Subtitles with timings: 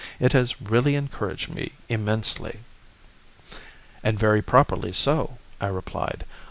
[0.19, 2.61] It has really encouraged me immensely."
[4.03, 6.25] "And very properly so," I replied.